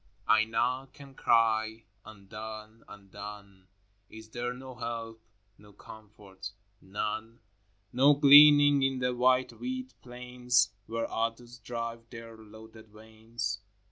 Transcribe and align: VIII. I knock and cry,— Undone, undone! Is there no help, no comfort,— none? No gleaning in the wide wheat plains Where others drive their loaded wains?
VIII. 0.25 0.33
I 0.35 0.43
knock 0.45 0.99
and 0.99 1.15
cry,— 1.15 1.83
Undone, 2.05 2.83
undone! 2.87 3.67
Is 4.09 4.29
there 4.31 4.51
no 4.51 4.73
help, 4.73 5.21
no 5.59 5.73
comfort,— 5.73 6.53
none? 6.81 7.39
No 7.93 8.15
gleaning 8.15 8.81
in 8.81 8.97
the 8.97 9.13
wide 9.13 9.51
wheat 9.51 9.93
plains 10.01 10.73
Where 10.87 11.07
others 11.07 11.59
drive 11.59 12.09
their 12.09 12.35
loaded 12.35 12.91
wains? 12.91 13.59